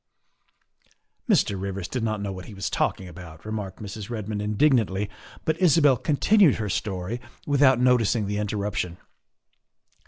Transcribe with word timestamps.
''"Mr. 1.29 1.61
Rivers 1.61 1.87
did 1.87 2.03
not 2.03 2.19
know 2.19 2.31
what 2.31 2.45
he 2.45 2.55
was 2.55 2.71
talking 2.71 3.07
about," 3.07 3.45
remarked 3.45 3.77
Mrs. 3.79 4.09
Redmond 4.09 4.41
indignantly, 4.41 5.11
but 5.45 5.61
Isabel 5.61 5.95
continued 5.95 6.55
her 6.55 6.69
story 6.69 7.21
without 7.45 7.79
noticing 7.79 8.25
the 8.25 8.39
interruption. 8.39 8.97